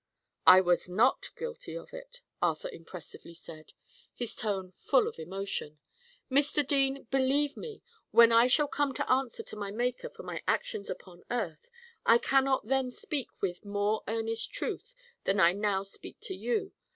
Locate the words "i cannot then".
12.03-12.89